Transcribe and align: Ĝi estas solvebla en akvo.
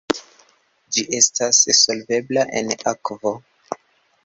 Ĝi 0.95 1.03
estas 1.17 1.59
solvebla 1.81 2.47
en 2.61 2.75
akvo. 2.95 3.37